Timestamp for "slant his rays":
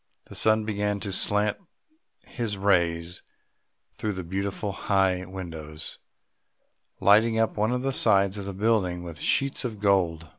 1.13-3.21